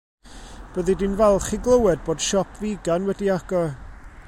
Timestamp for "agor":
3.39-3.71